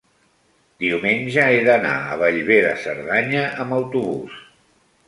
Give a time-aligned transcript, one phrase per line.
[0.83, 4.43] diumenge he d'anar a Bellver de Cerdanya amb autobús.